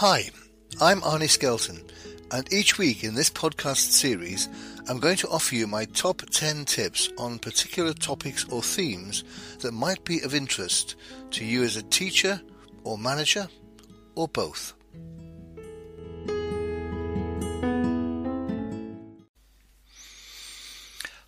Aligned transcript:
Hi, 0.00 0.28
I'm 0.78 1.00
Arnie 1.00 1.26
Skelton, 1.26 1.82
and 2.30 2.52
each 2.52 2.76
week 2.76 3.02
in 3.02 3.14
this 3.14 3.30
podcast 3.30 3.92
series, 3.92 4.46
I'm 4.90 5.00
going 5.00 5.16
to 5.16 5.28
offer 5.28 5.54
you 5.54 5.66
my 5.66 5.86
top 5.86 6.20
10 6.20 6.66
tips 6.66 7.08
on 7.16 7.38
particular 7.38 7.94
topics 7.94 8.46
or 8.50 8.60
themes 8.60 9.24
that 9.60 9.72
might 9.72 10.04
be 10.04 10.20
of 10.20 10.34
interest 10.34 10.96
to 11.30 11.46
you 11.46 11.62
as 11.62 11.78
a 11.78 11.82
teacher 11.82 12.42
or 12.84 12.98
manager 12.98 13.48
or 14.16 14.28
both. 14.28 14.74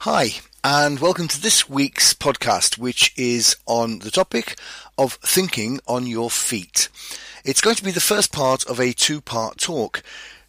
Hi, 0.01 0.33
and 0.65 0.99
welcome 0.99 1.29
to 1.29 1.41
this 1.41 1.69
week's 1.69 2.13
podcast, 2.13 2.79
which 2.79 3.13
is 3.17 3.57
on 3.67 4.01
the 4.01 4.11
topic 4.11 4.59
of 4.97 5.15
thinking 5.23 5.79
on 5.87 6.07
your 6.07 6.31
feet. 6.31 6.89
It's 7.45 7.61
going 7.61 7.77
to 7.77 7.85
be 7.85 7.93
the 7.93 8.01
first 8.01 8.33
part 8.33 8.67
of 8.67 8.81
a 8.81 8.93
two-part 8.93 9.59
talk. 9.59 10.03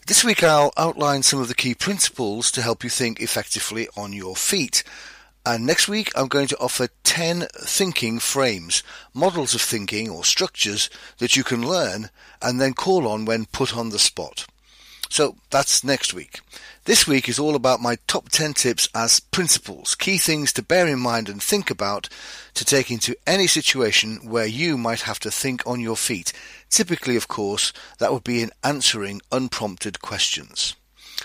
This 0.08 0.24
week 0.24 0.44
I'll 0.44 0.74
outline 0.78 1.22
some 1.24 1.40
of 1.40 1.48
the 1.48 1.56
key 1.56 1.76
principles 1.76 2.50
to 2.52 2.62
help 2.62 2.84
you 2.84 2.90
think 2.90 3.22
effectively 3.22 3.88
on 3.96 4.12
your 4.12 4.36
feet. 4.36 4.84
And 5.46 5.66
next 5.66 5.88
week 5.88 6.12
I'm 6.16 6.28
going 6.28 6.48
to 6.48 6.58
offer 6.58 6.88
10 7.04 7.48
thinking 7.60 8.20
frames, 8.20 8.82
models 9.14 9.54
of 9.54 9.62
thinking 9.62 10.10
or 10.10 10.24
structures 10.24 10.90
that 11.20 11.36
you 11.36 11.44
can 11.44 11.68
learn 11.68 12.10
and 12.42 12.60
then 12.60 12.74
call 12.74 13.08
on 13.08 13.26
when 13.26 13.46
put 13.46 13.78
on 13.78 13.90
the 13.90 14.00
spot. 14.00 14.48
So 15.10 15.36
that's 15.50 15.84
next 15.84 16.14
week. 16.14 16.40
This 16.86 17.08
week 17.08 17.28
is 17.28 17.40
all 17.40 17.56
about 17.56 17.82
my 17.82 17.98
top 18.08 18.30
10 18.30 18.54
tips 18.54 18.88
as 18.94 19.20
principles, 19.20 19.96
key 19.96 20.18
things 20.18 20.54
to 20.54 20.62
bear 20.62 20.88
in 20.88 21.00
mind 21.00 21.30
and 21.30 21.42
think 21.42 21.72
about 21.72 22.08
to 22.54 22.64
take 22.64 22.92
into 22.92 23.16
any 23.26 23.48
situation 23.48 24.18
where 24.30 24.46
you 24.46 24.78
might 24.78 25.02
have 25.02 25.20
to 25.22 25.32
think 25.32 25.66
on 25.66 25.80
your 25.80 25.98
feet. 25.98 26.32
Typically, 26.70 27.16
of 27.16 27.28
course, 27.28 27.74
that 27.98 28.14
would 28.14 28.24
be 28.24 28.42
in 28.42 28.52
answering 28.64 29.22
unprompted 29.32 30.02
questions. 30.02 30.76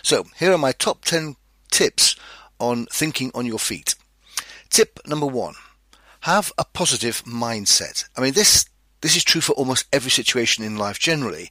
So 0.03 0.25
here 0.39 0.53
are 0.53 0.59
my 0.59 0.73
top 0.73 1.05
10 1.05 1.37
tips 1.71 2.17
on 2.59 2.87
thinking 2.87 3.31
on 3.35 3.47
your 3.47 3.59
feet. 3.59 3.95
Tip 4.71 4.99
number 5.07 5.27
one, 5.27 5.55
have 6.21 6.53
a 6.59 6.65
positive 6.65 7.23
mindset. 7.25 8.07
I 8.17 8.23
mean, 8.23 8.33
this, 8.33 8.65
this 9.03 9.15
is 9.15 9.25
true 9.25 9.43
for 9.43 9.53
almost 9.53 9.87
every 9.93 10.11
situation 10.11 10.65
in 10.65 10.77
life 10.77 10.99
generally. 10.99 11.51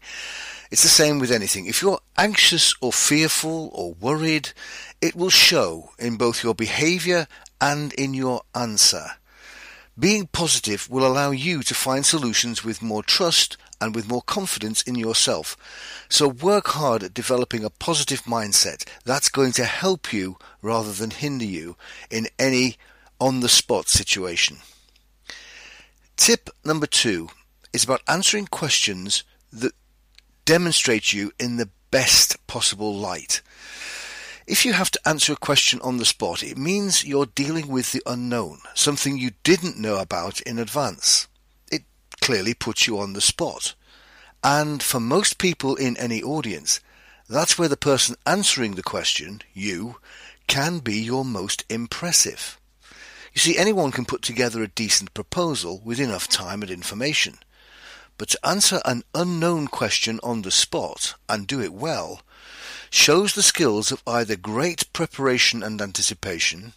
It's 0.74 0.82
the 0.82 0.90
same 0.90 1.20
with 1.20 1.30
anything. 1.30 1.68
If 1.68 1.84
you're 1.84 2.00
anxious 2.18 2.74
or 2.82 2.92
fearful 2.92 3.70
or 3.74 3.94
worried, 3.94 4.54
it 5.02 5.16
will 5.16 5.30
show 5.30 5.92
in 6.00 6.16
both 6.16 6.44
your 6.44 6.56
behavior 6.56 7.28
and 7.62 7.94
in 7.94 8.16
your 8.16 8.42
answer. 8.56 9.06
Being 10.00 10.26
positive 10.26 10.90
will 10.90 11.06
allow 11.06 11.30
you 11.30 11.62
to 11.62 11.76
find 11.76 12.04
solutions 12.04 12.64
with 12.64 12.82
more 12.82 13.04
trust 13.04 13.56
and 13.80 13.94
with 13.94 14.10
more 14.10 14.24
confidence 14.24 14.82
in 14.82 14.96
yourself. 14.96 15.56
So 16.10 16.28
work 16.28 16.70
hard 16.70 17.04
at 17.04 17.14
developing 17.14 17.64
a 17.64 17.70
positive 17.70 18.24
mindset. 18.24 18.84
That's 19.06 19.30
going 19.30 19.52
to 19.52 19.66
help 19.66 20.12
you 20.12 20.38
rather 20.64 20.92
than 20.92 21.12
hinder 21.12 21.46
you 21.46 21.76
in 22.10 22.30
any 22.40 22.78
on 23.20 23.42
the 23.42 23.48
spot 23.48 23.90
situation. 23.90 24.58
Tip 26.18 26.50
number 26.66 26.88
two 26.88 27.30
is 27.74 27.84
about 27.84 28.02
answering 28.08 28.48
questions 28.48 29.24
that 29.52 29.74
demonstrate 30.46 31.14
you 31.14 31.32
in 31.40 31.58
the 31.58 31.70
best 31.92 32.46
possible 32.48 32.94
light. 32.94 33.42
If 34.46 34.66
you 34.66 34.74
have 34.74 34.92
to 34.92 35.08
answer 35.08 35.34
a 35.34 35.38
question 35.38 35.80
on 35.82 35.98
the 35.98 36.06
spot, 36.06 36.44
it 36.44 36.58
means 36.58 37.06
you're 37.06 37.28
dealing 37.28 37.70
with 37.70 37.92
the 37.92 38.02
unknown, 38.06 38.60
something 38.74 39.18
you 39.18 39.32
didn't 39.44 39.80
know 39.80 39.98
about 39.98 40.42
in 40.42 40.60
advance. 40.60 41.28
It 41.72 41.84
clearly 42.20 42.54
puts 42.54 42.86
you 42.86 43.00
on 43.00 43.14
the 43.14 43.22
spot. 43.22 43.74
And 44.44 44.84
for 44.84 45.00
most 45.00 45.38
people 45.38 45.76
in 45.76 45.96
any 45.96 46.22
audience, 46.22 46.82
that's 47.30 47.58
where 47.58 47.70
the 47.70 47.78
person 47.78 48.18
answering 48.26 48.76
the 48.76 48.84
question, 48.84 49.42
you, 49.54 49.98
can 50.48 50.80
be 50.80 51.00
your 51.00 51.24
most 51.24 51.64
impressive. 51.70 52.60
You 53.34 53.40
see, 53.40 53.58
anyone 53.58 53.92
can 53.92 54.06
put 54.06 54.22
together 54.22 54.62
a 54.62 54.68
decent 54.68 55.14
proposal 55.14 55.82
with 55.84 56.00
enough 56.00 56.28
time 56.28 56.62
and 56.62 56.70
information. 56.70 57.40
But 58.18 58.30
to 58.30 58.46
answer 58.48 58.82
an 58.86 59.04
unknown 59.14 59.68
question 59.68 60.20
on 60.24 60.42
the 60.42 60.52
spot 60.52 61.16
and 61.28 61.48
do 61.48 61.62
it 61.62 61.74
well 61.74 62.22
shows 62.90 63.34
the 63.34 63.44
skills 63.44 63.92
of 63.92 64.04
either 64.06 64.36
great 64.36 64.92
preparation 64.94 65.64
and 65.64 65.82
anticipation 65.82 66.74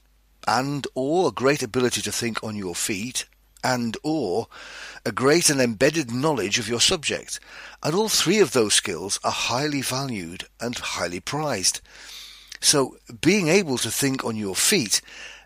and 0.48 0.86
or 0.94 1.28
a 1.28 1.32
great 1.32 1.62
ability 1.62 2.00
to 2.02 2.12
think 2.12 2.42
on 2.42 2.56
your 2.56 2.74
feet 2.74 3.26
and 3.62 3.96
or 4.02 4.46
a 5.04 5.12
great 5.12 5.50
and 5.50 5.60
embedded 5.60 6.10
knowledge 6.10 6.58
of 6.58 6.68
your 6.68 6.80
subject. 6.80 7.40
And 7.82 7.94
all 7.94 8.08
three 8.08 8.38
of 8.38 8.52
those 8.52 8.74
skills 8.74 9.18
are 9.24 9.32
highly 9.32 9.82
valued 9.82 10.44
and 10.60 10.78
highly 10.78 11.20
prized. 11.20 11.80
So 12.60 12.96
being 13.20 13.48
able 13.48 13.78
to 13.78 13.90
think 13.90 14.24
on 14.24 14.36
your 14.36 14.56
feet 14.56 15.00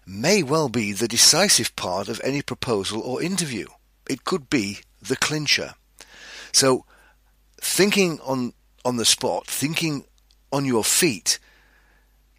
may 0.06 0.42
well 0.42 0.68
be 0.68 0.92
the 0.92 1.08
decisive 1.08 1.74
part 1.76 2.08
of 2.08 2.20
any 2.22 2.42
proposal 2.42 3.00
or 3.00 3.22
interview. 3.22 3.66
It 4.08 4.24
could 4.24 4.50
be 4.50 4.80
the 5.00 5.16
clincher. 5.16 5.74
So 6.52 6.84
thinking 7.60 8.20
on 8.20 8.52
on 8.84 8.96
the 8.96 9.04
spot, 9.04 9.46
thinking 9.46 10.04
on 10.52 10.64
your 10.64 10.84
feet 10.84 11.38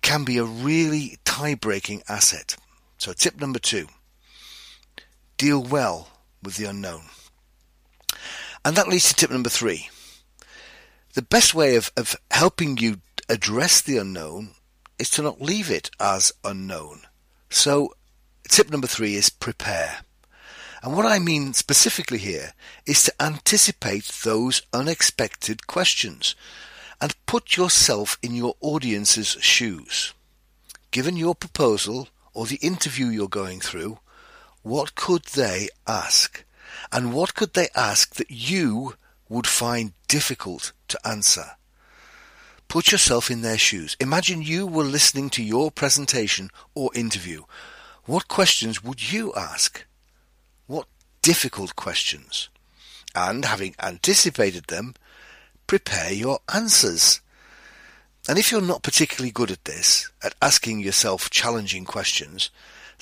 can 0.01 0.23
be 0.23 0.37
a 0.37 0.43
really 0.43 1.17
tie-breaking 1.23 2.01
asset. 2.09 2.55
So 2.97 3.13
tip 3.13 3.39
number 3.39 3.59
2, 3.59 3.87
deal 5.37 5.63
well 5.63 6.09
with 6.41 6.57
the 6.57 6.65
unknown. 6.65 7.03
And 8.65 8.75
that 8.75 8.87
leads 8.87 9.09
to 9.09 9.15
tip 9.15 9.31
number 9.31 9.49
3. 9.49 9.89
The 11.13 11.21
best 11.21 11.53
way 11.53 11.75
of, 11.75 11.91
of 11.95 12.15
helping 12.31 12.77
you 12.77 13.01
address 13.29 13.81
the 13.81 13.97
unknown 13.97 14.51
is 14.97 15.09
to 15.11 15.21
not 15.21 15.41
leave 15.41 15.69
it 15.69 15.89
as 15.99 16.31
unknown. 16.43 17.01
So 17.49 17.93
tip 18.49 18.69
number 18.71 18.87
3 18.87 19.15
is 19.15 19.29
prepare. 19.29 19.99
And 20.81 20.95
what 20.95 21.05
I 21.05 21.19
mean 21.19 21.53
specifically 21.53 22.17
here 22.17 22.53
is 22.85 23.03
to 23.03 23.13
anticipate 23.19 24.05
those 24.23 24.63
unexpected 24.73 25.67
questions 25.67 26.35
and 26.99 27.15
put 27.25 27.55
yourself 27.55 28.17
in 28.23 28.33
your 28.33 28.55
audience's 28.61 29.37
shoes. 29.39 30.13
Given 30.89 31.17
your 31.17 31.35
proposal 31.35 32.09
or 32.33 32.45
the 32.45 32.57
interview 32.57 33.07
you're 33.07 33.27
going 33.27 33.59
through, 33.59 33.99
what 34.63 34.95
could 34.95 35.23
they 35.35 35.69
ask? 35.87 36.43
And 36.91 37.13
what 37.13 37.35
could 37.35 37.53
they 37.53 37.69
ask 37.75 38.15
that 38.15 38.31
you 38.31 38.95
would 39.29 39.47
find 39.47 39.93
difficult 40.07 40.73
to 40.87 41.07
answer? 41.07 41.51
Put 42.67 42.91
yourself 42.91 43.29
in 43.29 43.41
their 43.41 43.57
shoes. 43.57 43.97
Imagine 43.99 44.41
you 44.41 44.65
were 44.65 44.83
listening 44.83 45.29
to 45.31 45.43
your 45.43 45.71
presentation 45.71 46.49
or 46.73 46.89
interview. 46.95 47.43
What 48.05 48.27
questions 48.27 48.83
would 48.83 49.11
you 49.11 49.33
ask? 49.35 49.85
Difficult 51.21 51.75
questions? 51.75 52.49
And 53.13 53.45
having 53.45 53.75
anticipated 53.79 54.65
them, 54.65 54.95
prepare 55.67 56.11
your 56.11 56.39
answers. 56.53 57.21
And 58.27 58.39
if 58.39 58.51
you're 58.51 58.61
not 58.61 58.83
particularly 58.83 59.31
good 59.31 59.51
at 59.51 59.65
this, 59.65 60.09
at 60.23 60.35
asking 60.41 60.79
yourself 60.79 61.29
challenging 61.29 61.85
questions, 61.85 62.49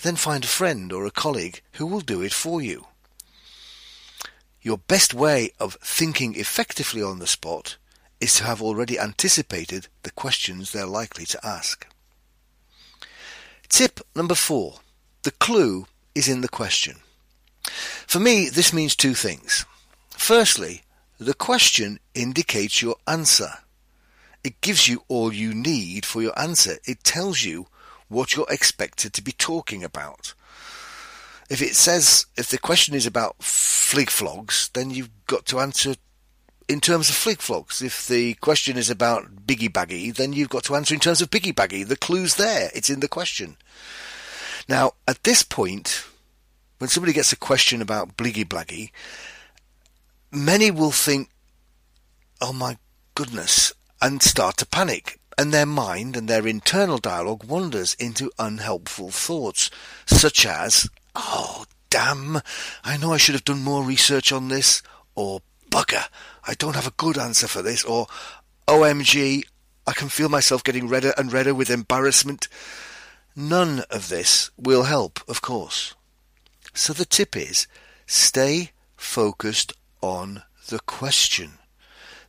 then 0.02 0.16
find 0.16 0.44
a 0.44 0.48
friend 0.48 0.92
or 0.92 1.06
a 1.06 1.12
colleague 1.12 1.62
who 1.74 1.86
will 1.86 2.02
do 2.02 2.22
it 2.22 2.34
for 2.34 2.62
you. 2.62 2.88
Your 4.62 4.78
best 4.78 5.14
way 5.14 5.52
of 5.60 5.78
thinking 5.82 6.36
effectively 6.36 7.02
on 7.02 7.20
the 7.20 7.28
spot 7.28 7.78
is 8.20 8.36
to 8.36 8.44
have 8.44 8.62
already 8.62 9.00
anticipated 9.00 9.88
the 10.04 10.12
questions 10.12 10.72
they're 10.72 10.86
likely 10.86 11.26
to 11.26 11.46
ask. 11.46 11.88
Tip 13.70 14.02
number 14.16 14.36
four. 14.36 14.80
The 15.24 15.32
clue 15.32 15.86
is 16.16 16.28
in 16.28 16.42
the 16.42 16.50
question. 16.50 16.98
For 18.10 18.20
me, 18.20 18.50
this 18.50 18.74
means 18.74 18.96
two 18.96 19.14
things. 19.14 19.68
Firstly, 20.10 20.82
the 21.20 21.36
question 21.36 22.00
indicates 22.16 22.82
your 22.82 22.96
answer. 23.06 23.52
It 24.44 24.62
gives 24.62 24.88
you 24.88 25.04
all 25.08 25.32
you 25.32 25.54
need 25.54 26.08
for 26.08 26.24
your 26.24 26.34
answer. 26.36 26.78
It 26.86 27.04
tells 27.04 27.44
you 27.44 27.68
what 28.08 28.36
you're 28.36 28.50
expected 28.50 29.14
to 29.14 29.22
be 29.22 29.32
talking 29.32 29.84
about. 29.84 30.34
If 31.52 31.62
it 31.62 31.76
says, 31.76 32.26
if 32.36 32.50
the 32.50 32.58
question 32.58 32.96
is 32.96 33.06
about 33.06 33.44
flig 33.44 34.10
flogs, 34.10 34.72
then 34.74 34.90
you've 34.90 35.12
got 35.28 35.46
to 35.46 35.60
answer 35.60 35.94
in 36.68 36.82
terms 36.82 37.12
of 37.12 37.16
flig 37.16 37.42
flogs. 37.42 37.80
If 37.84 38.08
the 38.08 38.34
question 38.34 38.76
is 38.76 38.90
about 38.90 39.46
biggie 39.46 39.72
baggy, 39.72 40.10
then 40.10 40.34
you've 40.34 40.50
got 40.50 40.64
to 40.64 40.76
answer 40.76 40.96
in 40.96 41.00
terms 41.00 41.22
of 41.22 41.30
biggie 41.30 41.56
baggy. 41.56 41.84
The 41.84 41.96
clue's 41.96 42.38
there. 42.38 42.72
It's 42.74 42.90
in 42.90 43.02
the 43.02 43.08
question. 43.08 43.58
Now, 44.68 44.94
at 45.08 45.24
this 45.26 45.44
point, 45.44 46.06
when 46.80 46.90
somebody 46.90 47.14
gets 47.14 47.32
a 47.32 47.38
question 47.38 47.82
about 47.82 48.18
bliggy 48.18 48.46
blaggy, 48.46 48.92
many 50.32 50.72
will 50.72 50.92
think, 50.92 51.30
oh 52.42 52.54
my 52.54 52.78
goodness, 53.16 53.74
and 54.02 54.22
start 54.24 54.58
to 54.58 54.66
panic. 54.66 55.20
And 55.38 55.54
their 55.54 55.66
mind 55.66 56.18
and 56.18 56.28
their 56.28 56.46
internal 56.46 56.98
dialogue 56.98 57.46
wanders 57.46 57.94
into 57.94 58.32
unhelpful 58.38 59.10
thoughts, 59.10 59.70
such 60.06 60.46
as, 60.46 60.90
oh, 61.16 61.64
damn, 61.90 62.42
I 62.84 62.98
know 62.98 63.14
I 63.14 63.18
should 63.18 63.36
have 63.36 63.46
done 63.46 63.64
more 63.64 63.84
research 63.84 64.34
on 64.34 64.50
this, 64.50 64.82
or 65.16 65.42
bugger, 65.70 66.06
I 66.46 66.56
don't 66.56 66.76
have 66.76 66.88
a 66.88 66.92
good 66.92 67.18
answer 67.18 67.48
for 67.48 67.62
this, 67.62 67.86
or 67.86 68.08
OMG, 68.68 69.44
I 69.88 69.94
can 69.94 70.10
feel 70.10 70.30
myself 70.30 70.64
getting 70.64 70.88
redder 70.88 71.14
and 71.18 71.32
redder 71.32 71.56
with 71.56 71.70
embarrassment. 71.70 72.48
None 73.36 73.84
of 73.90 74.10
this 74.10 74.52
will 74.58 74.84
help, 74.84 75.22
of 75.28 75.42
course. 75.42 75.96
So 76.80 76.94
the 76.94 77.04
tip 77.04 77.36
is 77.36 77.68
stay 78.08 78.72
focused 78.96 79.74
on 80.00 80.44
the 80.70 80.80
question. 80.80 81.60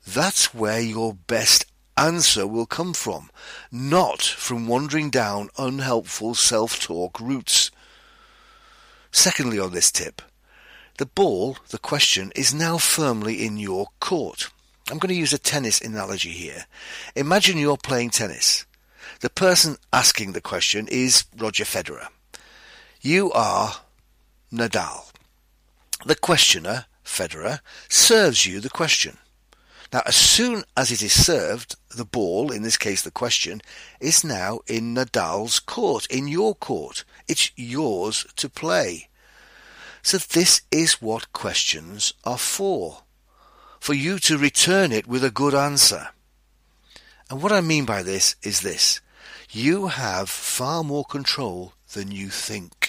That's 0.04 0.52
where 0.52 0.80
your 0.80 1.14
best 1.14 1.66
answer 1.96 2.48
will 2.48 2.66
come 2.66 2.92
from, 2.92 3.30
not 3.70 4.22
from 4.22 4.66
wandering 4.66 5.08
down 5.08 5.50
unhelpful 5.56 6.34
self-talk 6.34 7.20
routes. 7.20 7.70
Secondly 9.12 9.60
on 9.60 9.72
this 9.72 9.92
tip, 9.92 10.20
the 10.98 11.06
ball, 11.06 11.56
the 11.68 11.78
question, 11.78 12.32
is 12.34 12.52
now 12.52 12.76
firmly 12.76 13.46
in 13.46 13.56
your 13.56 13.86
court. 14.00 14.50
I'm 14.90 14.98
going 14.98 15.14
to 15.14 15.20
use 15.20 15.32
a 15.32 15.38
tennis 15.38 15.80
analogy 15.80 16.30
here. 16.30 16.66
Imagine 17.14 17.56
you're 17.56 17.76
playing 17.76 18.10
tennis. 18.10 18.66
The 19.20 19.30
person 19.30 19.76
asking 19.92 20.32
the 20.32 20.40
question 20.40 20.88
is 20.88 21.24
Roger 21.38 21.64
Federer. 21.64 22.08
You 23.00 23.30
are 23.30 23.76
Nadal. 24.52 25.12
The 26.04 26.16
questioner, 26.16 26.86
Federer, 27.04 27.60
serves 27.88 28.46
you 28.46 28.60
the 28.60 28.70
question. 28.70 29.18
Now, 29.92 30.02
as 30.06 30.14
soon 30.14 30.64
as 30.76 30.92
it 30.92 31.02
is 31.02 31.12
served, 31.12 31.74
the 31.94 32.04
ball, 32.04 32.52
in 32.52 32.62
this 32.62 32.76
case 32.76 33.02
the 33.02 33.10
question, 33.10 33.60
is 34.00 34.22
now 34.22 34.60
in 34.66 34.94
Nadal's 34.94 35.58
court, 35.58 36.06
in 36.06 36.28
your 36.28 36.54
court. 36.54 37.04
It's 37.26 37.50
yours 37.56 38.26
to 38.36 38.48
play. 38.48 39.08
So 40.02 40.18
this 40.18 40.62
is 40.70 41.02
what 41.02 41.32
questions 41.32 42.14
are 42.24 42.38
for. 42.38 43.02
For 43.80 43.94
you 43.94 44.18
to 44.20 44.38
return 44.38 44.92
it 44.92 45.06
with 45.06 45.24
a 45.24 45.30
good 45.30 45.54
answer. 45.54 46.08
And 47.28 47.42
what 47.42 47.52
I 47.52 47.60
mean 47.60 47.84
by 47.84 48.02
this 48.02 48.36
is 48.42 48.60
this. 48.60 49.00
You 49.50 49.88
have 49.88 50.30
far 50.30 50.84
more 50.84 51.04
control 51.04 51.72
than 51.94 52.12
you 52.12 52.28
think. 52.28 52.79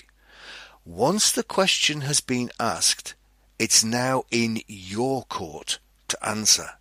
Once 0.85 1.31
the 1.31 1.43
question 1.43 2.01
has 2.01 2.21
been 2.21 2.49
asked, 2.59 3.13
it's 3.59 3.83
now 3.83 4.23
in 4.31 4.61
your 4.67 5.23
court 5.23 5.79
to 6.07 6.27
answer. 6.27 6.71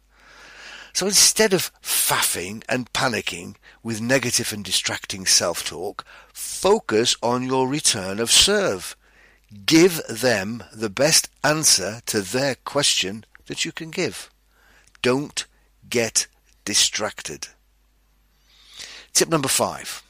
So 0.92 1.06
instead 1.06 1.52
of 1.52 1.70
faffing 1.82 2.64
and 2.68 2.92
panicking 2.92 3.56
with 3.82 4.00
negative 4.00 4.52
and 4.52 4.64
distracting 4.64 5.26
self-talk, 5.26 6.04
focus 6.32 7.16
on 7.22 7.44
your 7.44 7.68
return 7.68 8.18
of 8.18 8.30
serve. 8.30 8.96
Give 9.66 10.00
them 10.08 10.64
the 10.72 10.90
best 10.90 11.28
answer 11.44 12.00
to 12.06 12.22
their 12.22 12.54
question 12.54 13.24
that 13.46 13.64
you 13.64 13.72
can 13.72 13.90
give. 13.90 14.30
Don't 15.02 15.46
get 15.88 16.26
distracted. 16.64 17.48
Tip 19.12 19.28
number 19.28 19.48
five, 19.48 20.02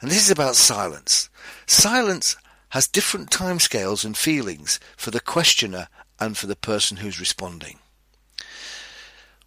and 0.00 0.10
this 0.10 0.24
is 0.24 0.30
about 0.30 0.54
silence. 0.54 1.28
Silence 1.66 2.36
has 2.70 2.86
different 2.86 3.30
timescales 3.30 4.04
and 4.04 4.16
feelings 4.16 4.78
for 4.96 5.10
the 5.10 5.20
questioner 5.20 5.88
and 6.20 6.36
for 6.36 6.46
the 6.46 6.56
person 6.56 6.98
who's 6.98 7.20
responding. 7.20 7.78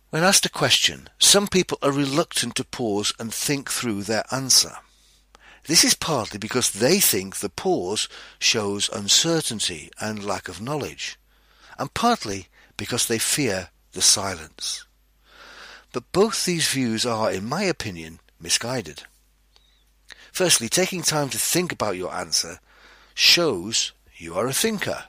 When 0.09 0.23
asked 0.23 0.45
a 0.45 0.49
question, 0.49 1.09
some 1.19 1.47
people 1.47 1.77
are 1.81 1.91
reluctant 1.91 2.55
to 2.55 2.65
pause 2.65 3.13
and 3.19 3.33
think 3.33 3.69
through 3.69 4.03
their 4.03 4.25
answer. 4.31 4.73
This 5.67 5.83
is 5.83 5.93
partly 5.93 6.39
because 6.39 6.71
they 6.71 6.99
think 6.99 7.37
the 7.37 7.49
pause 7.49 8.09
shows 8.39 8.89
uncertainty 8.89 9.91
and 9.99 10.25
lack 10.25 10.47
of 10.47 10.59
knowledge, 10.59 11.17
and 11.77 11.93
partly 11.93 12.47
because 12.77 13.05
they 13.05 13.19
fear 13.19 13.69
the 13.93 14.01
silence. 14.01 14.85
But 15.93 16.11
both 16.11 16.45
these 16.45 16.67
views 16.67 17.05
are, 17.05 17.31
in 17.31 17.47
my 17.47 17.63
opinion, 17.63 18.19
misguided. 18.39 19.03
Firstly, 20.31 20.67
taking 20.67 21.03
time 21.03 21.29
to 21.29 21.37
think 21.37 21.71
about 21.71 21.97
your 21.97 22.13
answer 22.13 22.59
shows 23.21 23.93
you 24.17 24.33
are 24.33 24.47
a 24.47 24.53
thinker, 24.53 25.05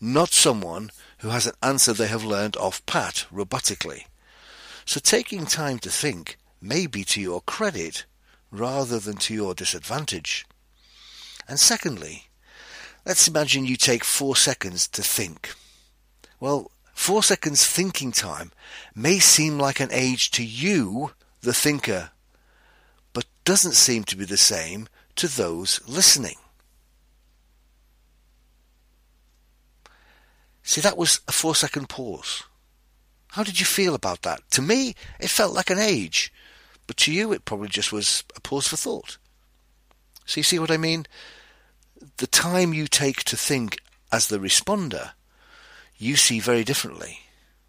not 0.00 0.28
someone 0.28 0.90
who 1.18 1.30
has 1.30 1.46
an 1.46 1.54
answer 1.62 1.92
they 1.94 2.06
have 2.06 2.22
learned 2.22 2.56
off 2.58 2.84
pat 2.84 3.26
robotically. 3.32 4.04
So 4.84 5.00
taking 5.00 5.46
time 5.46 5.78
to 5.78 5.90
think 5.90 6.36
may 6.60 6.86
be 6.86 7.04
to 7.04 7.20
your 7.22 7.40
credit 7.40 8.04
rather 8.50 8.98
than 8.98 9.16
to 9.16 9.34
your 9.34 9.54
disadvantage. 9.54 10.44
And 11.48 11.58
secondly, 11.58 12.24
let's 13.06 13.28
imagine 13.28 13.64
you 13.64 13.76
take 13.76 14.04
four 14.04 14.36
seconds 14.36 14.86
to 14.88 15.02
think. 15.02 15.54
Well, 16.38 16.70
four 16.92 17.22
seconds 17.22 17.66
thinking 17.66 18.12
time 18.12 18.52
may 18.94 19.18
seem 19.18 19.58
like 19.58 19.80
an 19.80 19.90
age 19.90 20.30
to 20.32 20.44
you, 20.44 21.12
the 21.40 21.54
thinker, 21.54 22.10
but 23.14 23.24
doesn't 23.44 23.72
seem 23.72 24.04
to 24.04 24.16
be 24.16 24.26
the 24.26 24.36
same 24.36 24.86
to 25.16 25.28
those 25.28 25.80
listening. 25.88 26.36
See, 30.64 30.80
that 30.80 30.96
was 30.96 31.20
a 31.28 31.32
four 31.32 31.54
second 31.54 31.88
pause. 31.88 32.42
How 33.32 33.44
did 33.44 33.60
you 33.60 33.66
feel 33.66 33.94
about 33.94 34.22
that? 34.22 34.40
To 34.52 34.62
me, 34.62 34.94
it 35.20 35.28
felt 35.28 35.54
like 35.54 35.70
an 35.70 35.78
age. 35.78 36.32
But 36.86 36.96
to 36.98 37.12
you, 37.12 37.32
it 37.32 37.44
probably 37.44 37.68
just 37.68 37.92
was 37.92 38.24
a 38.34 38.40
pause 38.40 38.66
for 38.66 38.76
thought. 38.76 39.18
So 40.24 40.38
you 40.38 40.42
see 40.42 40.58
what 40.58 40.70
I 40.70 40.78
mean? 40.78 41.06
The 42.16 42.26
time 42.26 42.72
you 42.72 42.86
take 42.86 43.24
to 43.24 43.36
think 43.36 43.80
as 44.10 44.28
the 44.28 44.38
responder, 44.38 45.12
you 45.98 46.16
see 46.16 46.40
very 46.40 46.64
differently, 46.64 47.20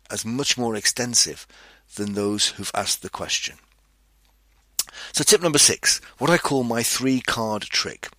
as 0.10 0.26
much 0.26 0.58
more 0.58 0.76
extensive 0.76 1.46
than 1.96 2.14
those 2.14 2.50
who've 2.50 2.72
asked 2.74 3.02
the 3.02 3.10
question. 3.10 3.58
So 5.12 5.24
tip 5.24 5.42
number 5.42 5.58
six, 5.58 6.00
what 6.18 6.30
I 6.30 6.38
call 6.38 6.64
my 6.64 6.82
three 6.82 7.20
card 7.20 7.64
trick. 7.64 8.10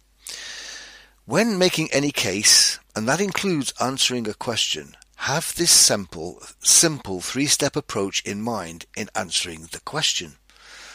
When 1.28 1.58
making 1.58 1.88
any 1.90 2.12
case, 2.12 2.78
and 2.94 3.08
that 3.08 3.20
includes 3.20 3.75
answering 3.81 4.28
a 4.28 4.34
question, 4.34 4.94
have 5.17 5.56
this 5.56 5.73
simple, 5.73 6.40
simple 6.61 7.20
three-step 7.20 7.75
approach 7.75 8.23
in 8.23 8.40
mind 8.40 8.87
in 8.96 9.11
answering 9.12 9.69
the 9.73 9.81
question. 9.81 10.34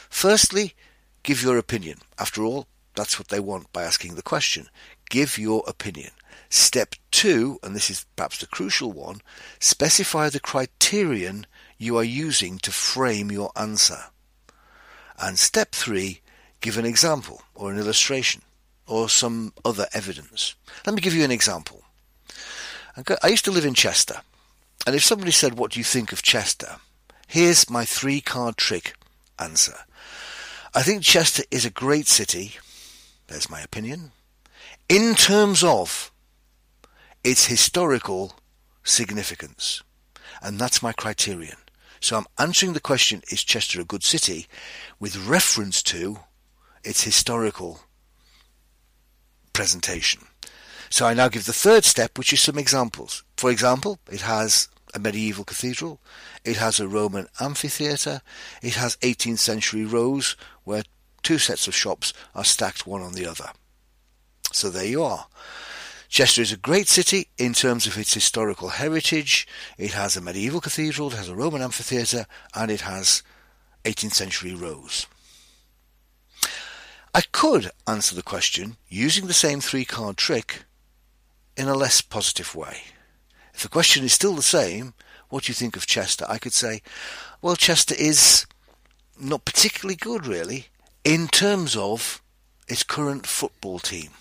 Firstly, 0.09 0.73
give 1.23 1.43
your 1.43 1.57
opinion. 1.57 1.97
After 2.17 2.45
all, 2.45 2.67
that's 2.95 3.19
what 3.19 3.27
they 3.27 3.41
want 3.41 3.73
by 3.73 3.83
asking 3.83 4.15
the 4.15 4.21
question. 4.21 4.69
Give 5.09 5.37
your 5.37 5.65
opinion. 5.67 6.11
Step 6.49 6.95
two, 7.11 7.59
and 7.61 7.75
this 7.75 7.89
is 7.89 8.05
perhaps 8.15 8.37
the 8.37 8.47
crucial 8.47 8.93
one, 8.93 9.19
specify 9.59 10.29
the 10.29 10.39
criterion 10.39 11.45
you 11.77 11.97
are 11.97 12.05
using 12.05 12.57
to 12.59 12.71
frame 12.71 13.33
your 13.33 13.51
answer. 13.57 14.05
And 15.19 15.37
step 15.37 15.73
three, 15.73 16.21
give 16.61 16.77
an 16.77 16.85
example 16.85 17.41
or 17.53 17.69
an 17.69 17.77
illustration 17.77 18.43
or 18.87 19.09
some 19.09 19.53
other 19.63 19.87
evidence. 19.93 20.55
Let 20.85 20.95
me 20.95 21.01
give 21.01 21.13
you 21.13 21.23
an 21.23 21.31
example. 21.31 21.83
I 23.23 23.27
used 23.27 23.45
to 23.45 23.51
live 23.51 23.65
in 23.65 23.73
Chester, 23.73 24.21
and 24.85 24.95
if 24.95 25.03
somebody 25.03 25.31
said, 25.31 25.57
what 25.57 25.71
do 25.71 25.79
you 25.79 25.83
think 25.83 26.11
of 26.11 26.21
Chester? 26.21 26.77
Here's 27.27 27.69
my 27.69 27.85
three 27.85 28.19
card 28.19 28.57
trick 28.57 28.93
answer. 29.39 29.77
I 30.73 30.83
think 30.83 31.03
Chester 31.03 31.43
is 31.51 31.65
a 31.65 31.69
great 31.69 32.07
city. 32.07 32.55
There's 33.27 33.49
my 33.49 33.61
opinion. 33.61 34.11
In 34.89 35.15
terms 35.15 35.63
of 35.63 36.11
its 37.23 37.45
historical 37.45 38.33
significance. 38.83 39.83
And 40.41 40.59
that's 40.59 40.81
my 40.81 40.91
criterion. 40.91 41.57
So 41.99 42.17
I'm 42.17 42.25
answering 42.39 42.73
the 42.73 42.79
question, 42.79 43.21
is 43.29 43.43
Chester 43.43 43.79
a 43.79 43.85
good 43.85 44.03
city? 44.03 44.47
With 44.99 45.27
reference 45.27 45.83
to 45.83 46.19
its 46.83 47.03
historical 47.03 47.81
presentation. 49.53 50.23
So 50.89 51.05
I 51.05 51.13
now 51.13 51.29
give 51.29 51.45
the 51.45 51.53
third 51.53 51.85
step, 51.85 52.17
which 52.17 52.33
is 52.33 52.41
some 52.41 52.57
examples. 52.57 53.23
For 53.37 53.49
example, 53.49 53.99
it 54.11 54.21
has 54.21 54.67
a 54.93 54.99
medieval 54.99 55.45
cathedral. 55.45 55.99
It 56.43 56.57
has 56.57 56.79
a 56.79 56.87
Roman 56.87 57.27
amphitheatre. 57.39 58.21
It 58.61 58.75
has 58.75 58.97
18th 58.97 59.39
century 59.39 59.85
rows 59.85 60.35
where 60.63 60.83
two 61.23 61.37
sets 61.37 61.67
of 61.67 61.75
shops 61.75 62.13
are 62.35 62.43
stacked 62.43 62.85
one 62.85 63.01
on 63.01 63.13
the 63.13 63.25
other. 63.25 63.51
So 64.51 64.69
there 64.69 64.85
you 64.85 65.03
are. 65.03 65.27
Chester 66.09 66.41
is 66.41 66.51
a 66.51 66.57
great 66.57 66.89
city 66.89 67.29
in 67.37 67.53
terms 67.53 67.87
of 67.87 67.97
its 67.97 68.13
historical 68.13 68.67
heritage. 68.67 69.47
It 69.77 69.93
has 69.93 70.17
a 70.17 70.21
medieval 70.21 70.59
cathedral, 70.59 71.09
it 71.11 71.15
has 71.15 71.29
a 71.29 71.35
Roman 71.35 71.61
amphitheatre, 71.61 72.25
and 72.53 72.69
it 72.69 72.81
has 72.81 73.23
18th 73.85 74.13
century 74.13 74.53
rows. 74.53 75.07
I 77.13 77.21
could 77.31 77.71
answer 77.87 78.15
the 78.15 78.23
question 78.23 78.77
using 78.87 79.27
the 79.27 79.33
same 79.33 79.59
three 79.59 79.83
card 79.83 80.15
trick 80.15 80.63
in 81.57 81.67
a 81.67 81.75
less 81.75 81.99
positive 81.99 82.55
way. 82.55 82.83
If 83.53 83.63
the 83.63 83.69
question 83.69 84.05
is 84.05 84.13
still 84.13 84.33
the 84.33 84.41
same, 84.41 84.93
what 85.29 85.43
do 85.43 85.49
you 85.49 85.53
think 85.53 85.75
of 85.75 85.85
Chester? 85.85 86.25
I 86.29 86.37
could 86.37 86.53
say, 86.53 86.81
well, 87.41 87.55
Chester 87.55 87.95
is 87.97 88.45
not 89.19 89.43
particularly 89.43 89.95
good, 89.95 90.25
really, 90.25 90.67
in 91.03 91.27
terms 91.27 91.75
of 91.75 92.21
its 92.67 92.83
current 92.83 93.27
football 93.27 93.79
team. 93.79 94.11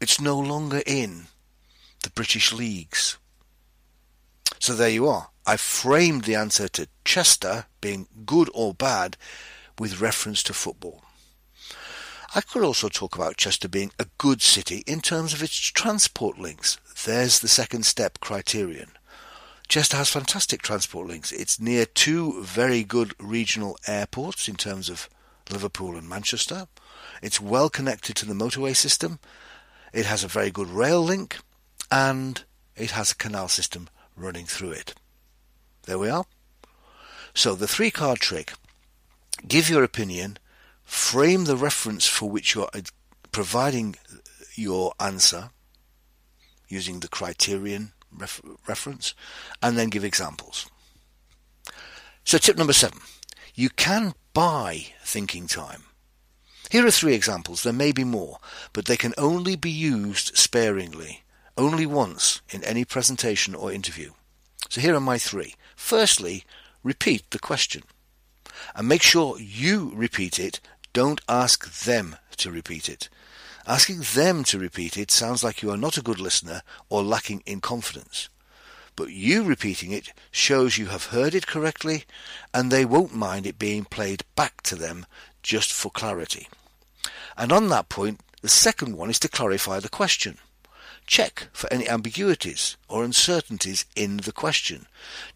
It's 0.00 0.20
no 0.20 0.38
longer 0.38 0.82
in 0.86 1.26
the 2.02 2.10
British 2.10 2.52
leagues. 2.52 3.18
So 4.58 4.74
there 4.74 4.88
you 4.88 5.06
are. 5.08 5.28
I 5.46 5.56
framed 5.56 6.24
the 6.24 6.36
answer 6.36 6.68
to 6.68 6.88
Chester 7.04 7.66
being 7.80 8.08
good 8.24 8.48
or 8.54 8.72
bad 8.72 9.16
with 9.78 10.00
reference 10.00 10.42
to 10.44 10.54
football. 10.54 11.02
I 12.34 12.40
could 12.40 12.62
also 12.62 12.88
talk 12.88 13.14
about 13.14 13.36
Chester 13.36 13.68
being 13.68 13.92
a 13.98 14.06
good 14.16 14.40
city 14.40 14.82
in 14.86 15.02
terms 15.02 15.34
of 15.34 15.42
its 15.42 15.54
transport 15.58 16.38
links. 16.38 16.78
There's 17.04 17.40
the 17.40 17.48
second 17.48 17.84
step 17.84 18.20
criterion. 18.20 18.92
Chester 19.68 19.98
has 19.98 20.08
fantastic 20.08 20.62
transport 20.62 21.08
links. 21.08 21.30
It's 21.30 21.60
near 21.60 21.84
two 21.84 22.42
very 22.42 22.84
good 22.84 23.14
regional 23.18 23.76
airports 23.86 24.48
in 24.48 24.56
terms 24.56 24.88
of 24.88 25.10
Liverpool 25.50 25.94
and 25.94 26.08
Manchester. 26.08 26.68
It's 27.20 27.40
well 27.40 27.68
connected 27.68 28.16
to 28.16 28.26
the 28.26 28.34
motorway 28.34 28.74
system. 28.74 29.18
It 29.92 30.06
has 30.06 30.24
a 30.24 30.28
very 30.28 30.50
good 30.50 30.68
rail 30.68 31.02
link 31.02 31.38
and 31.90 32.42
it 32.76 32.92
has 32.92 33.12
a 33.12 33.16
canal 33.16 33.48
system 33.48 33.90
running 34.16 34.46
through 34.46 34.72
it. 34.72 34.94
There 35.84 35.98
we 35.98 36.08
are. 36.08 36.24
So 37.34 37.54
the 37.54 37.68
three 37.68 37.90
card 37.90 38.20
trick. 38.20 38.54
Give 39.46 39.68
your 39.68 39.84
opinion 39.84 40.38
frame 40.92 41.44
the 41.46 41.56
reference 41.56 42.06
for 42.06 42.28
which 42.28 42.54
you're 42.54 42.68
providing 43.32 43.96
your 44.54 44.92
answer 45.00 45.48
using 46.68 47.00
the 47.00 47.08
criterion 47.08 47.92
ref- 48.14 48.42
reference, 48.68 49.14
and 49.62 49.78
then 49.78 49.88
give 49.88 50.04
examples. 50.04 50.70
So, 52.24 52.36
tip 52.36 52.58
number 52.58 52.74
seven 52.74 53.00
you 53.54 53.70
can 53.70 54.12
buy 54.34 54.86
thinking 55.02 55.46
time. 55.46 55.84
Here 56.70 56.86
are 56.86 56.90
three 56.90 57.14
examples. 57.14 57.62
There 57.62 57.72
may 57.72 57.92
be 57.92 58.04
more, 58.04 58.38
but 58.74 58.84
they 58.84 58.96
can 58.98 59.14
only 59.16 59.56
be 59.56 59.70
used 59.70 60.36
sparingly, 60.36 61.22
only 61.56 61.86
once 61.86 62.42
in 62.50 62.62
any 62.64 62.84
presentation 62.84 63.54
or 63.54 63.72
interview. 63.72 64.12
So, 64.68 64.82
here 64.82 64.94
are 64.94 65.00
my 65.00 65.16
three. 65.16 65.54
Firstly, 65.74 66.44
repeat 66.82 67.30
the 67.30 67.38
question 67.38 67.82
and 68.74 68.88
make 68.88 69.02
sure 69.02 69.38
you 69.40 69.92
repeat 69.94 70.38
it 70.38 70.60
don't 70.92 71.20
ask 71.28 71.84
them 71.84 72.16
to 72.36 72.50
repeat 72.50 72.88
it. 72.88 73.08
Asking 73.66 74.02
them 74.14 74.44
to 74.44 74.58
repeat 74.58 74.96
it 74.96 75.10
sounds 75.10 75.44
like 75.44 75.62
you 75.62 75.70
are 75.70 75.76
not 75.76 75.96
a 75.96 76.02
good 76.02 76.18
listener 76.18 76.62
or 76.88 77.02
lacking 77.02 77.42
in 77.46 77.60
confidence. 77.60 78.28
But 78.96 79.10
you 79.10 79.44
repeating 79.44 79.92
it 79.92 80.12
shows 80.30 80.76
you 80.76 80.86
have 80.86 81.06
heard 81.06 81.34
it 81.34 81.46
correctly 81.46 82.04
and 82.52 82.70
they 82.70 82.84
won't 82.84 83.14
mind 83.14 83.46
it 83.46 83.58
being 83.58 83.84
played 83.84 84.24
back 84.36 84.62
to 84.62 84.76
them 84.76 85.06
just 85.42 85.72
for 85.72 85.90
clarity. 85.90 86.48
And 87.36 87.52
on 87.52 87.68
that 87.68 87.88
point, 87.88 88.20
the 88.42 88.48
second 88.48 88.96
one 88.96 89.08
is 89.08 89.18
to 89.20 89.28
clarify 89.28 89.80
the 89.80 89.88
question. 89.88 90.38
Check 91.06 91.48
for 91.52 91.70
any 91.72 91.88
ambiguities 91.88 92.76
or 92.88 93.04
uncertainties 93.04 93.84
in 93.94 94.18
the 94.18 94.32
question. 94.32 94.86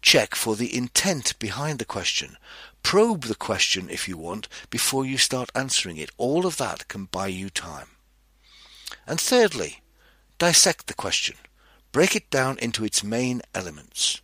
Check 0.01 0.33
for 0.33 0.55
the 0.55 0.75
intent 0.75 1.37
behind 1.39 1.79
the 1.79 1.85
question. 1.85 2.37
Probe 2.83 3.25
the 3.25 3.35
question 3.35 3.89
if 3.89 4.07
you 4.07 4.17
want 4.17 4.47
before 4.69 5.05
you 5.05 5.17
start 5.17 5.51
answering 5.53 5.97
it. 5.97 6.09
All 6.17 6.45
of 6.45 6.57
that 6.57 6.87
can 6.87 7.05
buy 7.05 7.27
you 7.27 7.49
time. 7.49 7.89
And 9.05 9.19
thirdly, 9.19 9.81
dissect 10.37 10.87
the 10.87 10.93
question. 10.93 11.35
Break 11.91 12.15
it 12.15 12.29
down 12.29 12.57
into 12.59 12.85
its 12.85 13.03
main 13.03 13.41
elements. 13.53 14.21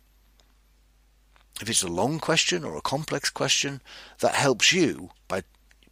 If 1.60 1.70
it's 1.70 1.82
a 1.82 1.88
long 1.88 2.18
question 2.18 2.64
or 2.64 2.76
a 2.76 2.82
complex 2.82 3.30
question, 3.30 3.80
that 4.20 4.34
helps 4.34 4.72
you 4.72 5.10
by 5.28 5.44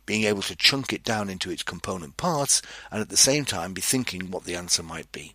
being 0.06 0.24
able 0.24 0.42
to 0.42 0.56
chunk 0.56 0.92
it 0.92 1.04
down 1.04 1.30
into 1.30 1.50
its 1.50 1.62
component 1.62 2.16
parts 2.16 2.62
and 2.90 3.00
at 3.00 3.08
the 3.08 3.16
same 3.16 3.44
time 3.44 3.72
be 3.72 3.80
thinking 3.80 4.30
what 4.30 4.44
the 4.44 4.56
answer 4.56 4.82
might 4.82 5.12
be. 5.12 5.34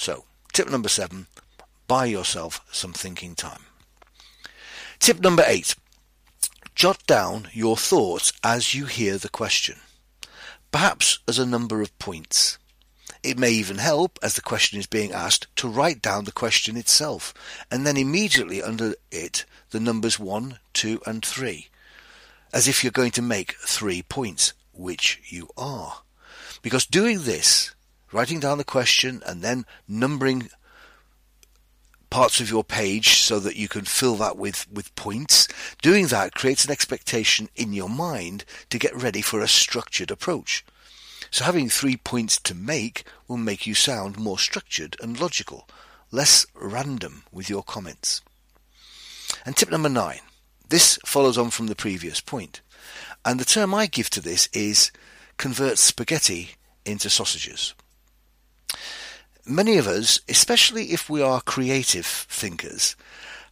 So, 0.00 0.24
tip 0.54 0.70
number 0.70 0.88
seven, 0.88 1.26
buy 1.86 2.06
yourself 2.06 2.62
some 2.72 2.94
thinking 2.94 3.34
time. 3.34 3.66
Tip 4.98 5.20
number 5.20 5.44
eight. 5.46 5.74
Jot 6.74 7.06
down 7.06 7.48
your 7.52 7.76
thoughts 7.76 8.32
as 8.42 8.74
you 8.74 8.86
hear 8.86 9.18
the 9.18 9.28
question, 9.28 9.76
perhaps 10.72 11.18
as 11.28 11.38
a 11.38 11.44
number 11.44 11.82
of 11.82 11.98
points. 11.98 12.56
It 13.22 13.38
may 13.38 13.50
even 13.50 13.76
help, 13.76 14.18
as 14.22 14.36
the 14.36 14.40
question 14.40 14.80
is 14.80 14.86
being 14.86 15.12
asked, 15.12 15.54
to 15.56 15.68
write 15.68 16.00
down 16.00 16.24
the 16.24 16.32
question 16.32 16.78
itself, 16.78 17.34
and 17.70 17.86
then 17.86 17.98
immediately 17.98 18.62
under 18.62 18.94
it 19.10 19.44
the 19.68 19.80
numbers 19.80 20.18
1, 20.18 20.60
2 20.72 21.02
and 21.04 21.22
3, 21.22 21.68
as 22.54 22.66
if 22.66 22.82
you're 22.82 22.90
going 22.90 23.10
to 23.10 23.20
make 23.20 23.56
three 23.56 24.00
points, 24.00 24.54
which 24.72 25.20
you 25.28 25.50
are. 25.58 26.00
Because 26.62 26.86
doing 26.86 27.24
this, 27.24 27.74
writing 28.12 28.40
down 28.40 28.58
the 28.58 28.64
question 28.64 29.22
and 29.26 29.42
then 29.42 29.64
numbering 29.88 30.50
parts 32.10 32.40
of 32.40 32.50
your 32.50 32.64
page 32.64 33.20
so 33.20 33.38
that 33.38 33.56
you 33.56 33.68
can 33.68 33.84
fill 33.84 34.16
that 34.16 34.36
with, 34.36 34.66
with 34.70 34.94
points. 34.96 35.46
Doing 35.80 36.08
that 36.08 36.34
creates 36.34 36.64
an 36.64 36.72
expectation 36.72 37.48
in 37.54 37.72
your 37.72 37.88
mind 37.88 38.44
to 38.68 38.78
get 38.78 38.94
ready 38.94 39.22
for 39.22 39.40
a 39.40 39.48
structured 39.48 40.10
approach. 40.10 40.64
So 41.30 41.44
having 41.44 41.68
three 41.68 41.96
points 41.96 42.38
to 42.40 42.54
make 42.54 43.04
will 43.28 43.36
make 43.36 43.66
you 43.66 43.74
sound 43.74 44.18
more 44.18 44.38
structured 44.38 44.96
and 45.00 45.20
logical, 45.20 45.68
less 46.10 46.44
random 46.54 47.22
with 47.30 47.48
your 47.48 47.62
comments. 47.62 48.20
And 49.46 49.56
tip 49.56 49.70
number 49.70 49.88
nine. 49.88 50.20
This 50.68 50.98
follows 51.06 51.38
on 51.38 51.50
from 51.50 51.68
the 51.68 51.76
previous 51.76 52.20
point. 52.20 52.60
And 53.24 53.38
the 53.38 53.44
term 53.44 53.74
I 53.74 53.86
give 53.86 54.10
to 54.10 54.20
this 54.20 54.48
is 54.52 54.90
convert 55.36 55.78
spaghetti 55.78 56.50
into 56.84 57.10
sausages. 57.10 57.74
Many 59.50 59.78
of 59.78 59.88
us, 59.88 60.20
especially 60.28 60.92
if 60.92 61.10
we 61.10 61.20
are 61.20 61.40
creative 61.40 62.06
thinkers, 62.06 62.94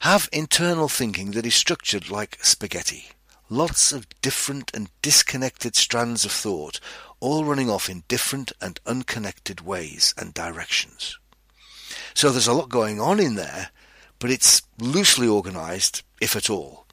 have 0.03 0.29
internal 0.33 0.89
thinking 0.89 1.33
that 1.33 1.45
is 1.45 1.57
structured 1.57 2.09
like 2.09 2.39
spaghetti. 2.41 3.09
Lots 3.51 3.91
of 3.91 4.07
different 4.21 4.71
and 4.73 4.91
disconnected 5.03 5.75
strands 5.75 6.25
of 6.25 6.31
thought, 6.31 6.79
all 7.19 7.45
running 7.45 7.69
off 7.69 7.91
in 7.91 8.05
different 8.07 8.53
and 8.61 8.79
unconnected 8.87 9.63
ways 9.63 10.15
and 10.17 10.33
directions. 10.33 11.19
So 12.15 12.31
there's 12.31 12.47
a 12.47 12.53
lot 12.53 12.69
going 12.69 13.01
on 13.01 13.19
in 13.19 13.35
there, 13.35 13.71
but 14.21 14.31
it's 14.31 14.63
loosely 14.79 15.27
organized, 15.27 16.03
if 16.21 16.37
at 16.37 16.49
all. 16.49 16.87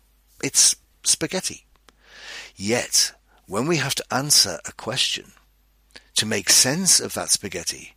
It's 0.43 0.77
spaghetti. 1.03 1.67
Yet, 2.55 3.11
when 3.45 3.67
we 3.67 3.77
have 3.77 3.93
to 3.93 4.05
answer 4.11 4.59
a 4.65 4.71
question, 4.71 5.33
to 6.15 6.25
make 6.25 6.49
sense 6.49 6.99
of 6.99 7.13
that 7.13 7.29
spaghetti, 7.29 7.94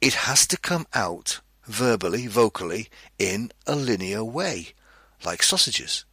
it 0.00 0.14
has 0.14 0.46
to 0.46 0.56
come 0.56 0.86
out 0.94 1.40
verbally, 1.64 2.26
vocally, 2.26 2.88
in 3.18 3.52
a 3.66 3.76
linear 3.76 4.24
way, 4.24 4.68
like 5.24 5.42
sausages, 5.42 6.04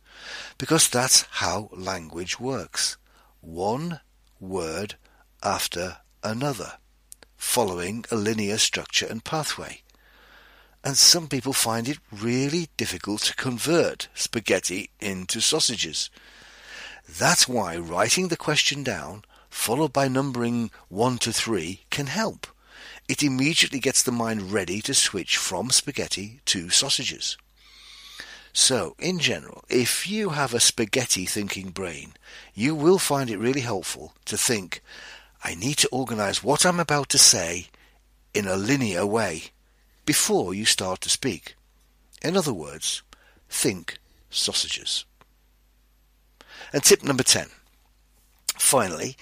because 0.58 0.90
that's 0.90 1.24
how 1.32 1.70
language 1.72 2.40
works. 2.40 2.98
One 3.42 4.02
word 4.40 4.96
after 5.44 5.98
another, 6.24 6.74
following 7.38 8.06
a 8.12 8.16
linear 8.16 8.58
structure 8.58 9.06
and 9.06 9.24
pathway. 9.24 9.82
And 10.84 10.98
some 10.98 11.28
people 11.28 11.54
find 11.54 11.88
it 11.88 12.00
really 12.12 12.70
difficult 12.78 13.22
to 13.22 13.36
convert 13.36 14.08
spaghetti 14.14 14.92
into 15.00 15.40
sausages. 15.42 16.10
That's 17.08 17.48
why 17.48 17.78
writing 17.78 18.28
the 18.28 18.38
question 18.38 18.84
down, 18.84 19.24
followed 19.50 19.94
by 19.94 20.08
numbering 20.08 20.70
one 20.90 21.18
to 21.20 21.32
three, 21.32 21.82
can 21.90 22.08
help 22.08 22.48
it 23.08 23.24
immediately 23.24 23.80
gets 23.80 24.04
the 24.04 24.12
mind 24.12 24.52
ready 24.52 24.82
to 24.82 24.94
switch 24.94 25.38
from 25.38 25.70
spaghetti 25.70 26.42
to 26.46 26.70
sausages. 26.70 27.38
So, 28.54 28.96
in 29.00 29.20
general, 29.20 29.66
if 29.70 30.08
you 30.10 30.30
have 30.30 30.54
a 30.54 30.62
spaghetti 30.62 31.26
thinking 31.26 31.72
brain, 31.72 32.14
you 32.54 32.74
will 32.74 33.00
find 33.00 33.30
it 33.30 33.38
really 33.38 33.62
helpful 33.62 34.14
to 34.26 34.38
think, 34.38 34.82
I 35.44 35.56
need 35.56 35.78
to 35.80 35.90
organize 35.92 36.44
what 36.44 36.66
I'm 36.66 36.80
about 36.80 37.10
to 37.10 37.18
say 37.18 37.68
in 38.34 38.48
a 38.48 38.56
linear 38.56 39.06
way 39.06 39.52
before 40.06 40.54
you 40.54 40.66
start 40.66 41.02
to 41.02 41.10
speak. 41.10 41.56
In 42.22 42.38
other 42.38 42.54
words, 42.54 43.04
think 43.50 43.98
sausages. 44.30 45.06
And 46.72 46.82
tip 46.82 47.04
number 47.04 47.24
10. 47.24 47.48
Finally, 48.58 49.18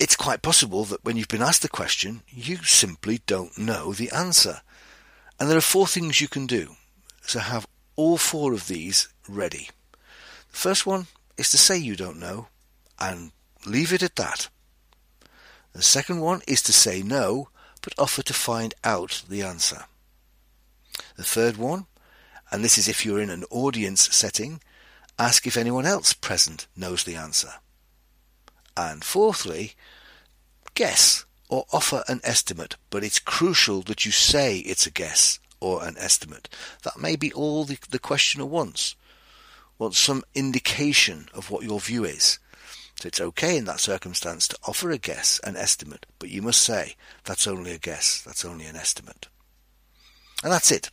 it's 0.00 0.16
quite 0.16 0.40
possible 0.40 0.84
that 0.86 1.04
when 1.04 1.18
you've 1.18 1.28
been 1.28 1.42
asked 1.42 1.60
the 1.60 1.68
question, 1.68 2.22
you 2.28 2.56
simply 2.56 3.20
don't 3.26 3.58
know 3.58 3.92
the 3.92 4.10
answer. 4.10 4.62
And 5.38 5.48
there 5.48 5.58
are 5.58 5.62
four 5.62 5.86
things 5.86 6.22
you 6.22 6.26
can 6.26 6.46
do. 6.46 6.76
So 7.20 7.38
have 7.38 7.66
all 7.96 8.16
four 8.16 8.54
of 8.54 8.66
these 8.66 9.08
ready. 9.28 9.68
The 10.50 10.56
first 10.56 10.86
one 10.86 11.06
is 11.36 11.50
to 11.50 11.58
say 11.58 11.76
you 11.76 11.96
don't 11.96 12.18
know 12.18 12.48
and 12.98 13.32
leave 13.66 13.92
it 13.92 14.02
at 14.02 14.16
that. 14.16 14.48
The 15.74 15.82
second 15.82 16.20
one 16.20 16.40
is 16.48 16.62
to 16.62 16.72
say 16.72 17.02
no, 17.02 17.50
but 17.82 17.94
offer 17.98 18.22
to 18.22 18.34
find 18.34 18.74
out 18.82 19.22
the 19.28 19.42
answer. 19.42 19.84
The 21.16 21.24
third 21.24 21.58
one, 21.58 21.86
and 22.50 22.64
this 22.64 22.78
is 22.78 22.88
if 22.88 23.04
you're 23.04 23.20
in 23.20 23.30
an 23.30 23.44
audience 23.50 24.14
setting, 24.14 24.62
ask 25.18 25.46
if 25.46 25.58
anyone 25.58 25.84
else 25.84 26.14
present 26.14 26.66
knows 26.74 27.04
the 27.04 27.16
answer. 27.16 27.52
And 28.76 29.04
fourthly, 29.04 29.74
guess 30.74 31.24
or 31.48 31.66
offer 31.72 32.04
an 32.08 32.20
estimate, 32.22 32.76
but 32.90 33.02
it's 33.02 33.18
crucial 33.18 33.82
that 33.82 34.06
you 34.06 34.12
say 34.12 34.58
it's 34.58 34.86
a 34.86 34.90
guess, 34.90 35.40
or 35.60 35.84
an 35.84 35.96
estimate. 35.98 36.48
That 36.84 36.98
may 36.98 37.16
be 37.16 37.32
all 37.32 37.64
the, 37.64 37.78
the 37.90 37.98
questioner 37.98 38.46
wants. 38.46 38.94
Wants 39.78 39.98
some 39.98 40.22
indication 40.34 41.28
of 41.34 41.50
what 41.50 41.64
your 41.64 41.80
view 41.80 42.04
is. 42.04 42.38
So 43.00 43.08
it's 43.08 43.20
okay 43.20 43.56
in 43.56 43.64
that 43.64 43.80
circumstance 43.80 44.46
to 44.48 44.58
offer 44.66 44.90
a 44.90 44.98
guess, 44.98 45.40
an 45.42 45.56
estimate, 45.56 46.06
but 46.18 46.28
you 46.28 46.42
must 46.42 46.62
say, 46.62 46.96
that's 47.24 47.46
only 47.46 47.72
a 47.72 47.78
guess, 47.78 48.22
that's 48.22 48.44
only 48.44 48.66
an 48.66 48.76
estimate. 48.76 49.26
And 50.42 50.52
that's 50.52 50.70
it. 50.70 50.90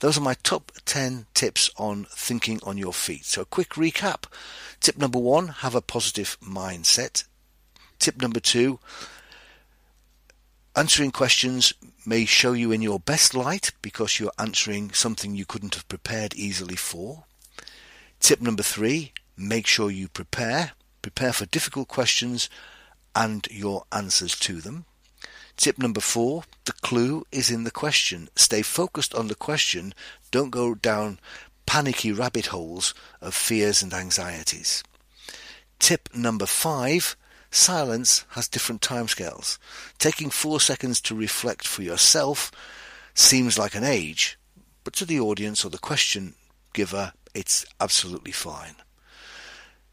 Those 0.00 0.18
are 0.18 0.22
my 0.22 0.34
top 0.42 0.72
10 0.84 1.26
tips 1.34 1.70
on 1.76 2.06
thinking 2.10 2.60
on 2.62 2.76
your 2.76 2.92
feet. 2.92 3.24
So 3.24 3.42
a 3.42 3.46
quick 3.46 3.70
recap. 3.70 4.24
Tip 4.80 4.98
number 4.98 5.18
one, 5.18 5.48
have 5.48 5.74
a 5.74 5.80
positive 5.80 6.36
mindset. 6.42 7.24
Tip 7.98 8.20
number 8.20 8.40
two, 8.40 8.78
answering 10.74 11.10
questions 11.10 11.72
may 12.04 12.26
show 12.26 12.52
you 12.52 12.72
in 12.72 12.82
your 12.82 13.00
best 13.00 13.34
light 13.34 13.72
because 13.80 14.20
you're 14.20 14.32
answering 14.38 14.92
something 14.92 15.34
you 15.34 15.46
couldn't 15.46 15.74
have 15.74 15.88
prepared 15.88 16.34
easily 16.34 16.76
for. 16.76 17.24
Tip 18.20 18.40
number 18.40 18.62
three, 18.62 19.12
make 19.36 19.66
sure 19.66 19.90
you 19.90 20.08
prepare. 20.08 20.72
Prepare 21.00 21.32
for 21.32 21.46
difficult 21.46 21.88
questions 21.88 22.50
and 23.14 23.48
your 23.50 23.84
answers 23.92 24.38
to 24.40 24.60
them. 24.60 24.84
Tip 25.56 25.78
number 25.78 26.00
four, 26.00 26.44
the 26.64 26.72
clue 26.72 27.26
is 27.32 27.50
in 27.50 27.64
the 27.64 27.70
question. 27.70 28.28
Stay 28.36 28.62
focused 28.62 29.14
on 29.14 29.28
the 29.28 29.34
question. 29.34 29.94
Don't 30.30 30.50
go 30.50 30.74
down 30.74 31.18
panicky 31.64 32.12
rabbit 32.12 32.46
holes 32.46 32.94
of 33.20 33.34
fears 33.34 33.82
and 33.82 33.92
anxieties. 33.92 34.84
Tip 35.78 36.08
number 36.14 36.46
five, 36.46 37.16
silence 37.50 38.24
has 38.30 38.48
different 38.48 38.80
timescales. 38.80 39.58
Taking 39.98 40.30
four 40.30 40.60
seconds 40.60 41.00
to 41.02 41.14
reflect 41.14 41.66
for 41.66 41.82
yourself 41.82 42.52
seems 43.14 43.58
like 43.58 43.74
an 43.74 43.84
age, 43.84 44.38
but 44.84 44.94
to 44.94 45.04
the 45.04 45.20
audience 45.20 45.64
or 45.64 45.70
the 45.70 45.78
question 45.78 46.34
giver, 46.72 47.12
it's 47.34 47.66
absolutely 47.80 48.32
fine. 48.32 48.76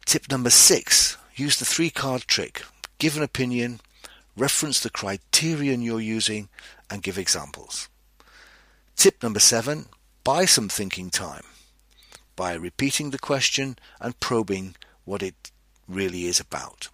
Tip 0.04 0.30
number 0.30 0.50
six, 0.50 1.16
use 1.34 1.58
the 1.58 1.64
three 1.64 1.90
card 1.90 2.22
trick. 2.22 2.62
Give 2.98 3.16
an 3.16 3.22
opinion, 3.22 3.80
reference 4.36 4.80
the 4.80 4.90
criterion 4.90 5.82
you're 5.82 6.00
using, 6.00 6.48
and 6.90 7.02
give 7.02 7.18
examples. 7.18 7.88
Tip 8.96 9.22
number 9.22 9.40
seven, 9.40 9.86
buy 10.22 10.44
some 10.44 10.68
thinking 10.68 11.10
time 11.10 11.44
by 12.36 12.54
repeating 12.54 13.10
the 13.10 13.18
question 13.18 13.76
and 14.00 14.18
probing 14.20 14.76
what 15.04 15.22
it 15.22 15.50
really 15.88 16.24
is 16.24 16.40
about. 16.40 16.88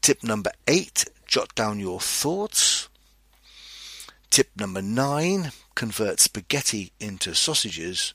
Tip 0.00 0.22
number 0.22 0.52
eight, 0.66 1.04
jot 1.26 1.54
down 1.54 1.80
your 1.80 2.00
thoughts. 2.00 2.88
Tip 4.30 4.50
number 4.56 4.82
nine, 4.82 5.52
convert 5.74 6.20
spaghetti 6.20 6.92
into 7.00 7.34
sausages. 7.34 8.14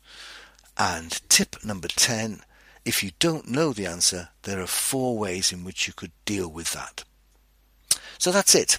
And 0.78 1.12
tip 1.30 1.58
number 1.64 1.88
10, 1.88 2.42
if 2.86 3.04
you 3.04 3.12
don't 3.20 3.48
know 3.48 3.74
the 3.74 3.86
answer, 3.86 4.30
there 4.44 4.62
are 4.62 4.68
four 4.68 5.18
ways 5.18 5.52
in 5.52 5.64
which 5.64 5.88
you 5.88 5.94
could 5.94 6.12
deal 6.26 6.48
with 6.48 6.74
that. 6.74 7.04
So 8.22 8.32
that's 8.32 8.54
it. 8.54 8.78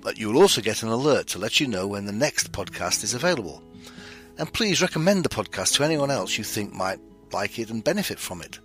but 0.00 0.16
you 0.16 0.28
will 0.28 0.40
also 0.40 0.60
get 0.60 0.84
an 0.84 0.90
alert 0.90 1.26
to 1.28 1.40
let 1.40 1.58
you 1.58 1.66
know 1.66 1.88
when 1.88 2.06
the 2.06 2.12
next 2.12 2.52
podcast 2.52 3.02
is 3.02 3.12
available. 3.12 3.64
And 4.38 4.52
please 4.52 4.80
recommend 4.80 5.24
the 5.24 5.28
podcast 5.28 5.74
to 5.74 5.82
anyone 5.82 6.12
else 6.12 6.38
you 6.38 6.44
think 6.44 6.72
might 6.72 7.00
like 7.32 7.58
it 7.58 7.68
and 7.68 7.82
benefit 7.82 8.20
from 8.20 8.42
it. 8.42 8.60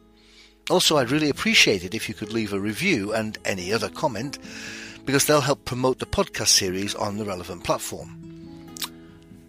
Also, 0.69 0.97
I'd 0.97 1.09
really 1.09 1.31
appreciate 1.31 1.83
it 1.83 1.95
if 1.95 2.07
you 2.07 2.13
could 2.13 2.31
leave 2.31 2.53
a 2.53 2.59
review 2.59 3.13
and 3.13 3.39
any 3.45 3.73
other 3.73 3.89
comment, 3.89 4.37
because 5.05 5.25
they'll 5.25 5.41
help 5.41 5.65
promote 5.65 5.97
the 5.97 6.05
podcast 6.05 6.49
series 6.49 6.93
on 6.93 7.17
the 7.17 7.25
relevant 7.25 7.63
platform. 7.63 8.69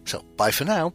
So, 0.06 0.24
bye 0.38 0.50
for 0.52 0.64
now. 0.64 0.94